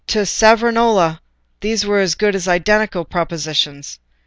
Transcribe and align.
To 0.07 0.25
Savonarola 0.25 1.21
these 1.59 1.85
were 1.85 1.99
as 1.99 2.15
good 2.15 2.33
as 2.33 2.47
identical 2.47 3.05
propositions. 3.05 3.99